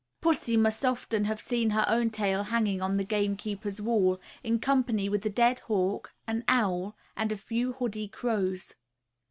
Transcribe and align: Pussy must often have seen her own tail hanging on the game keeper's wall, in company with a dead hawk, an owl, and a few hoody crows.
Pussy 0.19 0.57
must 0.57 0.83
often 0.83 1.25
have 1.25 1.39
seen 1.39 1.69
her 1.69 1.85
own 1.87 2.09
tail 2.09 2.41
hanging 2.45 2.81
on 2.81 2.97
the 2.97 3.03
game 3.03 3.35
keeper's 3.35 3.79
wall, 3.79 4.19
in 4.43 4.57
company 4.57 5.07
with 5.07 5.23
a 5.27 5.29
dead 5.29 5.59
hawk, 5.69 6.11
an 6.25 6.43
owl, 6.47 6.97
and 7.15 7.31
a 7.31 7.37
few 7.37 7.73
hoody 7.73 8.11
crows. 8.11 8.73